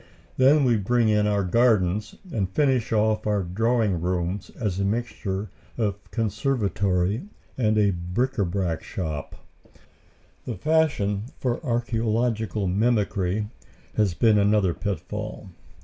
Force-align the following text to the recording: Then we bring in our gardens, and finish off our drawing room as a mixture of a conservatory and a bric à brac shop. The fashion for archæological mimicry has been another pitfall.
Then 0.37 0.63
we 0.63 0.77
bring 0.77 1.09
in 1.09 1.27
our 1.27 1.43
gardens, 1.43 2.15
and 2.33 2.49
finish 2.49 2.91
off 2.91 3.27
our 3.27 3.43
drawing 3.43 4.01
room 4.01 4.39
as 4.59 4.79
a 4.79 4.83
mixture 4.83 5.51
of 5.77 5.93
a 5.93 6.09
conservatory 6.09 7.27
and 7.55 7.77
a 7.77 7.91
bric 7.91 8.33
à 8.37 8.49
brac 8.49 8.81
shop. 8.81 9.35
The 10.45 10.55
fashion 10.55 11.25
for 11.39 11.59
archæological 11.59 12.67
mimicry 12.75 13.49
has 13.95 14.15
been 14.15 14.39
another 14.39 14.73
pitfall. 14.73 15.49